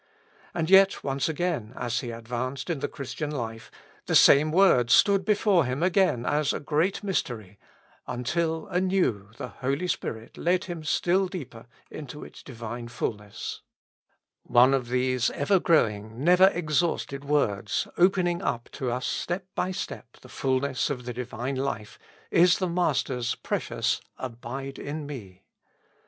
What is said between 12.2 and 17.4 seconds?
its Divine fulness. One of these ever growing, never exhausted